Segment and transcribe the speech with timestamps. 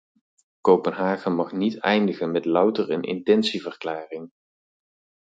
[0.61, 4.29] Kopenhagen mag niet eindigen met louter een intentieverklaring.